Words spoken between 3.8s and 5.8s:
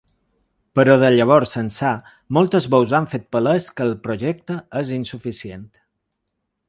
el projecte és insuficient.